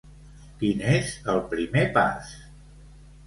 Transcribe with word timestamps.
Quin 0.61 0.79
és 0.93 1.11
el 1.33 1.43
primer 1.53 1.83
pas? 1.99 2.31